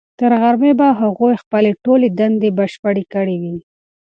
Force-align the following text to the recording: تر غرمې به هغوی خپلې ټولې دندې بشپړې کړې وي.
تر 0.19 0.31
غرمې 0.41 0.71
به 0.79 0.87
هغوی 1.01 1.33
خپلې 1.43 1.71
ټولې 1.83 2.07
دندې 2.19 2.49
بشپړې 2.57 3.03
کړې 3.13 3.35
وي. 3.41 3.57